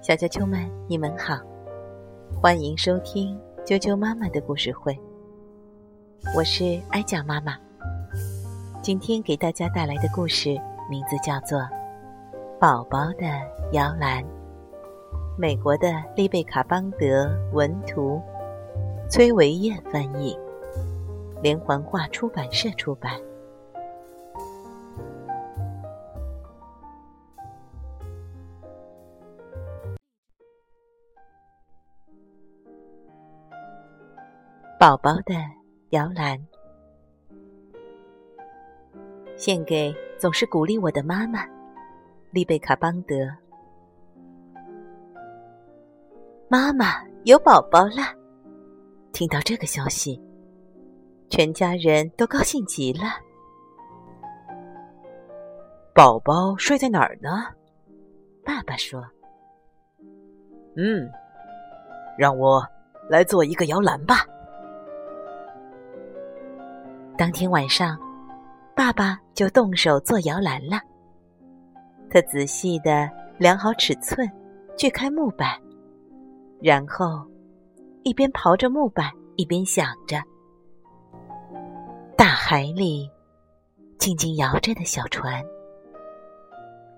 [0.00, 1.38] 小啾啾们，你们好，
[2.40, 4.98] 欢迎收听啾啾妈妈的故事会。
[6.34, 7.58] 我是哀酱妈妈，
[8.82, 10.58] 今天给大家带来的故事
[10.88, 11.58] 名字叫做
[12.58, 13.26] 《宝宝的
[13.72, 14.24] 摇篮》，
[15.36, 18.22] 美国的丽贝卡·邦德文图，
[19.10, 20.34] 崔维燕翻译，
[21.42, 23.12] 连环画出版社出版。
[34.78, 35.34] 宝宝的
[35.90, 36.38] 摇篮，
[39.36, 41.44] 献给总是鼓励我的妈妈，
[42.30, 43.16] 丽贝卡·邦德。
[46.46, 48.14] 妈妈有宝宝了，
[49.12, 50.22] 听到这个消息，
[51.28, 53.00] 全家人都高兴极了。
[55.92, 57.48] 宝宝睡在哪儿呢？
[58.44, 59.04] 爸爸说
[60.78, 61.10] ：“嗯，
[62.16, 62.64] 让我
[63.10, 64.24] 来做一个摇篮吧。”
[67.18, 67.98] 当天晚上，
[68.76, 70.80] 爸爸就动手做摇篮了。
[72.08, 74.30] 他仔细的量好尺寸，
[74.76, 75.60] 锯开木板，
[76.62, 77.26] 然后
[78.04, 80.22] 一边刨着木板，一边想着：
[82.16, 83.10] 大海里
[83.98, 85.44] 静静摇着的小船，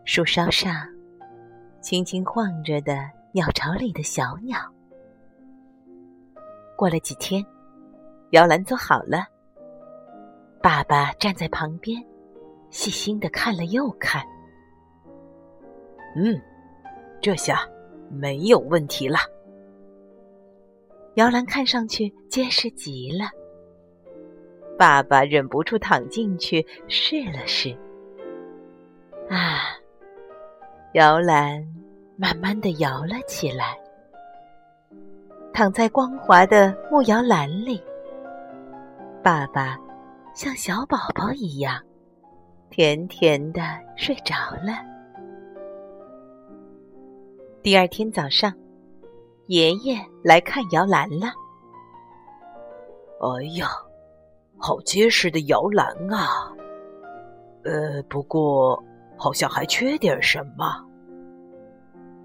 [0.05, 0.87] 树梢上
[1.81, 4.59] 轻轻晃着的鸟巢里的小鸟。
[6.77, 7.43] 过了几天，
[8.33, 9.25] 摇篮做好了。
[10.63, 12.05] 爸爸站在旁边，
[12.69, 14.23] 细心的看了又看。
[16.15, 16.39] 嗯，
[17.21, 17.67] 这下
[18.11, 19.19] 没有问题了。
[21.15, 23.31] 摇篮看上去结实极了。
[24.79, 27.75] 爸爸忍不住躺进去试了试。
[29.31, 29.79] 啊，
[30.93, 31.67] 摇篮
[32.17, 33.79] 慢慢的摇了起来。
[35.53, 37.83] 躺在光滑的木摇篮里，
[39.23, 39.79] 爸爸。
[40.41, 41.79] 像小宝宝一样，
[42.71, 43.61] 甜甜的
[43.95, 44.35] 睡着
[44.65, 44.73] 了。
[47.63, 48.51] 第二天早上，
[49.49, 51.27] 爷爷来看摇篮了。
[53.21, 53.69] 哎呀，
[54.57, 56.51] 好结实的摇篮啊！
[57.65, 58.83] 呃，不过
[59.19, 60.83] 好像还缺点什么。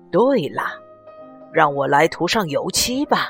[0.09, 0.61] 对了，
[1.51, 3.27] 让我来涂上油漆吧。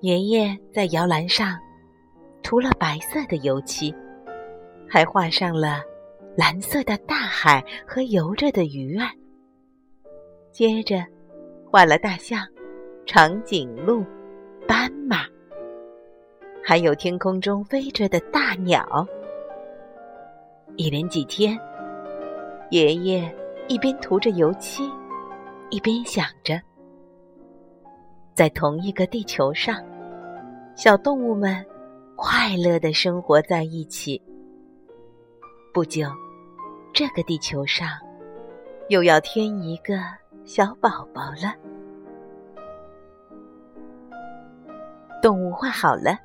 [0.00, 1.54] 爷爷在摇篮上。
[2.48, 3.94] 涂了白色的油漆，
[4.88, 5.82] 还画上了
[6.34, 9.06] 蓝色的大海和游着的鱼儿。
[10.50, 11.04] 接着，
[11.70, 12.40] 画了大象、
[13.04, 14.02] 长颈鹿、
[14.66, 15.26] 斑马，
[16.64, 19.06] 还有天空中飞着的大鸟。
[20.76, 21.54] 一连几天，
[22.70, 23.30] 爷爷
[23.68, 24.90] 一边涂着油漆，
[25.68, 26.58] 一边想着，
[28.32, 29.84] 在同一个地球上，
[30.74, 31.62] 小动物们。
[32.20, 34.20] 快乐的生活在一起。
[35.72, 36.08] 不久，
[36.92, 37.88] 这个地球上
[38.88, 40.00] 又要添一个
[40.44, 41.54] 小宝宝了。
[45.22, 46.18] 动物画好了，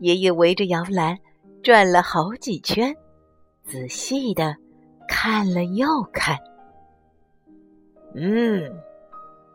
[0.00, 1.16] 爷爷围着摇篮
[1.62, 2.92] 转了好几圈，
[3.62, 4.56] 仔细的
[5.06, 6.36] 看了又看。
[8.12, 8.76] 嗯，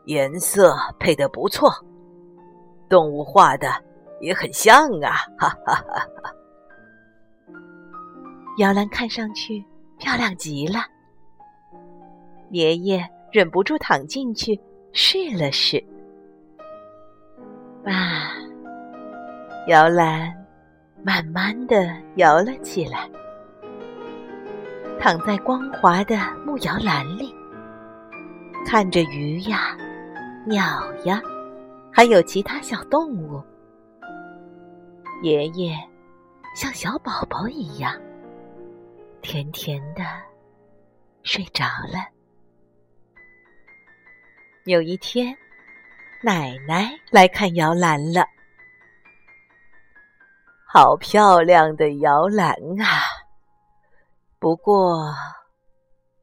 [0.05, 1.69] 颜色配的不错，
[2.87, 3.90] 动物画的。
[4.21, 6.33] 也很像啊，哈哈哈哈！
[8.57, 9.63] 摇篮看上去
[9.97, 10.79] 漂亮极了。
[12.51, 14.59] 爷爷忍不住躺进去
[14.93, 15.83] 试了试，
[17.85, 18.33] 啊，
[19.67, 20.31] 摇篮
[21.03, 23.09] 慢慢的摇了起来。
[24.99, 26.15] 躺在光滑的
[26.45, 27.33] 木摇篮里，
[28.67, 29.75] 看着鱼呀、
[30.45, 30.61] 鸟
[31.05, 31.19] 呀，
[31.91, 33.41] 还有其他小动物。
[35.21, 35.77] 爷爷
[36.55, 37.93] 像小宝宝一样
[39.21, 40.03] 甜甜的
[41.21, 42.09] 睡着了。
[44.65, 45.35] 有一天，
[46.23, 48.25] 奶奶来看摇篮了，
[50.67, 53.05] 好漂亮的摇篮啊！
[54.39, 55.13] 不过，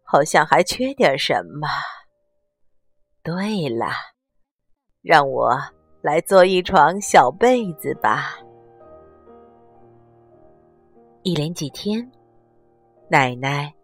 [0.02, 1.68] 好像还缺点什么。
[3.22, 3.86] 对了，
[5.02, 5.56] 让我
[6.02, 8.36] 来做一床小被子吧。
[11.28, 12.10] 一连几天，
[13.10, 13.74] 奶奶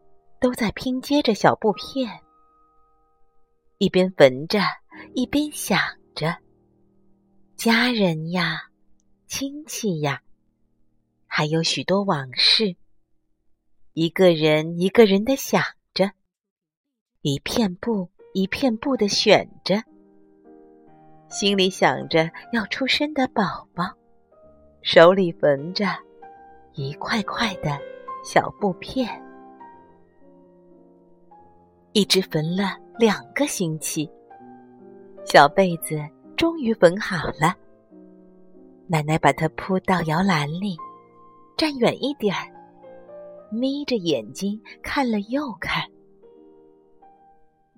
[0.40, 2.08] 都在拼接着小布片，
[3.76, 4.60] 一边缝着，
[5.12, 5.78] 一边想
[6.14, 6.38] 着
[7.54, 8.70] 家人呀、
[9.26, 10.22] 亲戚呀，
[11.26, 12.76] 还有许多往事，
[13.92, 15.62] 一个人一个人的想
[15.92, 16.12] 着，
[17.20, 19.82] 一片布一片布的选着，
[21.28, 23.84] 心里想着要出生的宝宝，
[24.80, 25.84] 手里缝着
[26.76, 27.78] 一块块的
[28.24, 29.08] 小布片，
[31.92, 34.10] 一直缝了两个星期，
[35.24, 35.96] 小被子
[36.36, 37.54] 终于缝好了。
[38.88, 40.76] 奶奶把它铺到摇篮里，
[41.56, 42.42] 站远一点儿，
[43.52, 45.80] 眯着眼睛看了又看。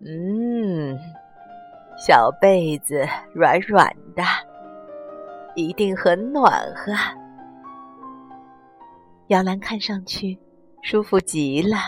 [0.00, 0.98] 嗯，
[1.98, 4.22] 小被子软软的，
[5.54, 6.94] 一定很暖和。
[9.28, 10.38] 摇篮看上去
[10.82, 11.78] 舒服极了。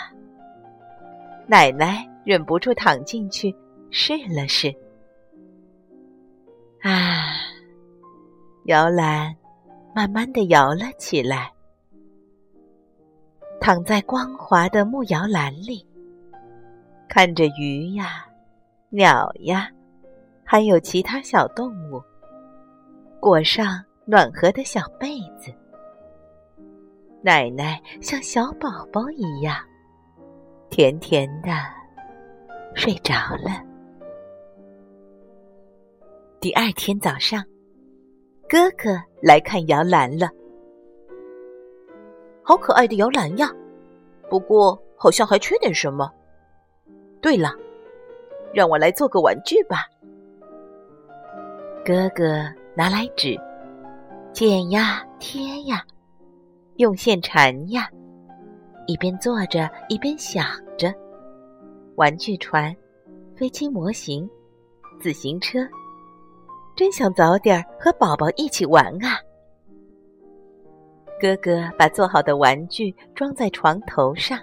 [1.46, 3.55] 奶奶忍不住躺进去
[3.90, 4.75] 试了试，
[6.82, 7.37] 啊！
[8.64, 9.35] 摇篮
[9.94, 11.50] 慢慢的摇了起来，
[13.61, 15.87] 躺在光滑的木摇篮里，
[17.08, 18.26] 看着鱼呀、
[18.90, 19.70] 鸟呀，
[20.44, 22.02] 还有其他小动物，
[23.20, 25.50] 裹上暖和的小被子。
[27.23, 29.56] 奶奶像小宝宝一样，
[30.70, 31.50] 甜甜的
[32.75, 33.62] 睡着了。
[36.41, 37.44] 第二天早上。
[38.50, 40.26] 哥哥来看摇篮了，
[42.43, 43.47] 好可爱的摇篮呀！
[44.31, 46.11] 不过好像还缺点什么。
[47.21, 47.53] 对了，
[48.55, 49.85] 让我来做个玩具吧。
[51.85, 53.38] 哥哥拿来纸，
[54.32, 55.85] 剪呀贴呀，
[56.79, 57.91] 用线缠呀，
[58.87, 60.47] 一边坐着一边想
[60.79, 60.95] 着：
[61.97, 62.73] 玩具船、
[63.35, 64.31] 飞机模型、
[65.01, 65.59] 自行车。
[66.77, 69.19] 真想早点和宝宝一起玩啊！
[71.21, 74.39] 哥哥把做好的玩具装在床头上，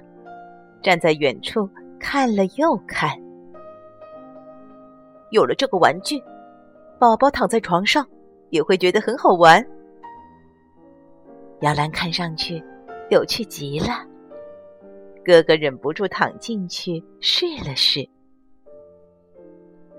[0.84, 3.18] 站在远处看了又看。
[5.32, 6.22] 有了这个玩具，
[7.00, 8.06] 宝宝躺在床上
[8.50, 9.66] 也会觉得很好玩。
[11.66, 12.64] 摇篮看上去
[13.10, 14.06] 有趣极了，
[15.26, 18.08] 哥哥忍不住躺进去试了试。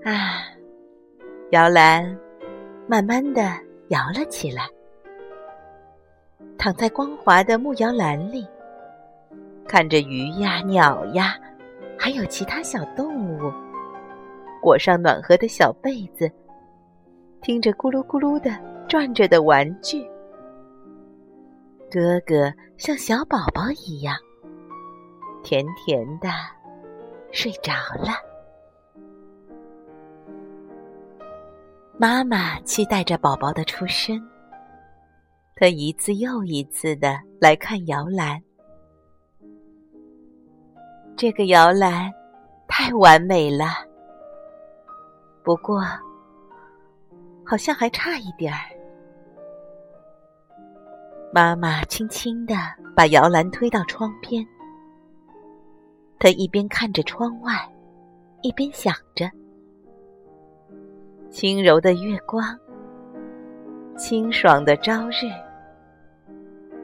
[0.05, 0.47] 啊，
[1.51, 2.17] 摇篮。
[2.89, 3.41] 慢慢的
[3.89, 4.65] 摇了起来，
[6.57, 8.47] 躺在光滑的木摇篮里，
[9.67, 11.37] 看着鱼呀、鸟呀，
[11.99, 13.51] 还有其他小动物，
[14.61, 16.31] 裹上暖和的小被子，
[17.41, 20.09] 听着咕噜咕噜的转着的玩具，
[21.89, 24.13] 哥哥像小宝宝一样，
[25.41, 26.29] 甜甜的
[27.31, 28.11] 睡着了。
[31.97, 34.21] 妈妈期待着宝宝的出生，
[35.55, 38.41] 她一次又一次的来看摇篮。
[41.15, 42.13] 这个摇篮
[42.67, 43.67] 太完美了，
[45.41, 45.81] 不过
[47.45, 48.76] 好像还差一点儿。
[51.33, 52.55] 妈妈轻轻地
[52.95, 54.45] 把摇篮推到窗边，
[56.17, 57.53] 她一边看着窗外，
[58.41, 59.29] 一边想着。
[61.29, 62.57] 轻柔的月光，
[63.97, 65.27] 清爽的朝日，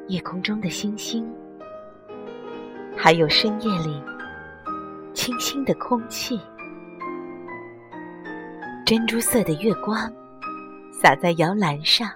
[0.08, 1.26] 夜空中的星星，
[2.96, 4.00] 还有深夜里
[5.14, 6.40] 清新的空气，
[8.86, 10.12] 珍珠色的月光
[10.92, 12.08] 洒在摇篮上，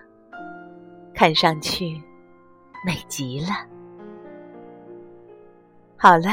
[1.16, 2.00] 看上去
[2.88, 3.68] 美极了。
[5.98, 6.30] 好了，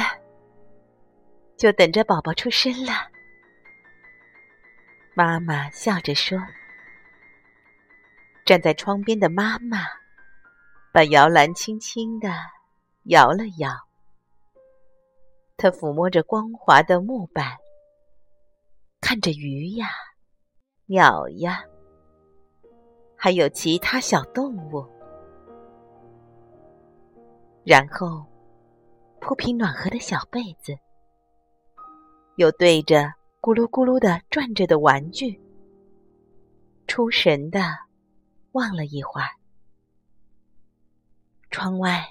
[1.56, 2.92] 就等着宝宝出生了。
[5.14, 6.38] 妈妈笑着说
[8.46, 9.78] ：“站在窗边的妈妈，
[10.92, 12.30] 把摇篮轻轻的
[13.06, 13.72] 摇了摇。
[15.56, 17.56] 她抚摸着光滑的木板，
[19.00, 19.88] 看着鱼呀、
[20.86, 21.64] 鸟呀，
[23.16, 24.86] 还有其他小动物，
[27.64, 28.24] 然后
[29.20, 30.78] 铺平暖和的小被子，
[32.36, 33.12] 又对着。”
[33.44, 35.38] 咕噜咕噜的转着的玩具，
[36.86, 37.60] 出神的
[38.52, 39.28] 望了一会儿。
[41.50, 42.06] 窗外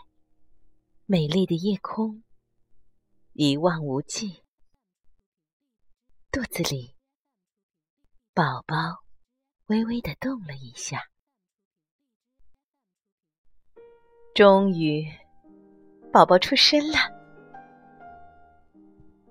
[1.07, 2.23] 美丽的夜空
[3.31, 4.43] 一望无际，
[6.29, 6.95] 肚子里
[8.35, 9.03] 宝宝
[9.65, 11.09] 微微的动了一下。
[14.35, 15.11] 终于，
[16.13, 16.97] 宝宝出生了，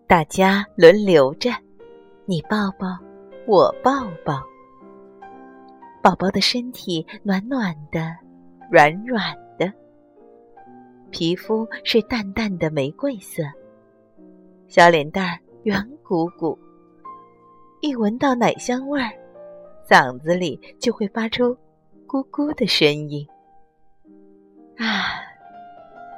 [0.09, 1.49] 大家轮流着。
[2.25, 2.99] 你抱抱，
[3.47, 3.93] 我抱
[4.25, 4.43] 抱。
[6.03, 8.13] 宝宝的身体暖暖的，
[8.69, 9.73] 软软的，
[11.13, 13.45] 皮肤是淡淡的玫瑰色，
[14.67, 16.59] 小脸蛋儿圆鼓鼓，
[17.81, 19.13] 一闻到奶香味儿，
[19.89, 21.57] 嗓子里就会发出
[22.09, 23.25] 咕咕的声音。
[24.77, 25.22] 啊，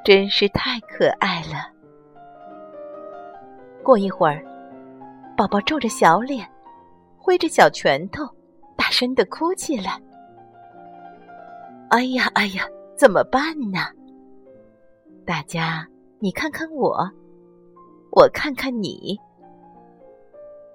[0.05, 1.73] 真是太可爱了！
[3.83, 4.45] 过一会儿，
[5.35, 6.47] 宝宝皱着小脸，
[7.17, 8.23] 挥着小拳头，
[8.77, 9.99] 大声的哭起来。
[11.89, 13.81] 哎呀哎呀，怎么办呢？
[15.25, 17.11] 大家，你看看我，
[18.13, 19.19] 我看看你。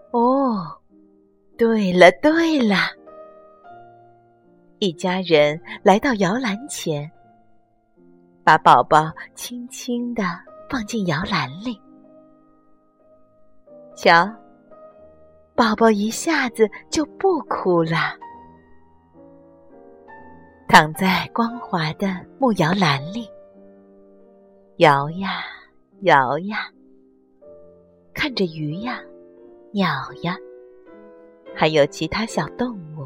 [0.09, 0.65] 哦，
[1.55, 2.77] 对了对了，
[4.79, 7.09] 一家人来到摇篮前，
[8.43, 10.23] 把宝宝轻轻的
[10.69, 11.79] 放进摇篮里。
[13.95, 14.27] 瞧，
[15.55, 18.15] 宝宝一下子就不哭了，
[20.67, 23.29] 躺在光滑的木摇篮里。
[24.77, 25.43] 摇呀
[26.03, 26.69] 摇呀，
[28.13, 29.01] 看着鱼呀、
[29.71, 29.89] 鸟
[30.23, 30.37] 呀，
[31.53, 33.05] 还有其他小动物，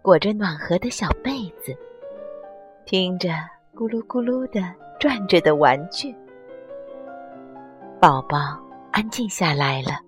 [0.00, 1.76] 裹着暖和的小被子，
[2.84, 3.28] 听着
[3.74, 4.62] 咕噜咕噜的
[4.98, 6.14] 转着的玩具，
[8.00, 8.38] 宝宝
[8.90, 9.98] 安静下来了。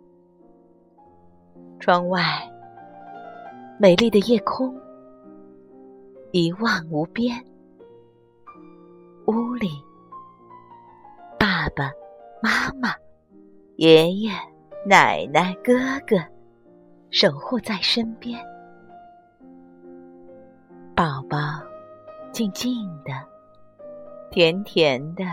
[1.80, 2.22] 窗外，
[3.78, 4.74] 美丽的夜空
[6.32, 7.42] 一望无边。
[9.26, 9.70] 屋里，
[11.38, 11.90] 爸爸
[12.42, 12.94] 妈妈、
[13.76, 14.32] 爷爷
[14.86, 15.72] 奶奶、哥
[16.06, 16.16] 哥
[17.10, 18.38] 守护在身边，
[20.94, 21.38] 宝宝
[22.34, 23.12] 静静的、
[24.28, 25.24] 甜甜的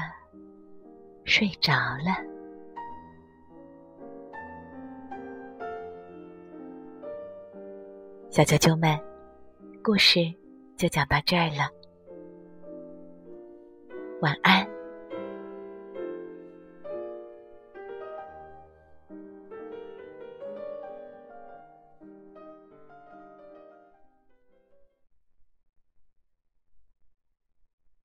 [1.25, 2.15] 睡着了。
[8.29, 8.99] 小啾啾们，
[9.83, 10.19] 故事
[10.77, 11.67] 就讲到这儿了。
[14.21, 14.70] 晚安。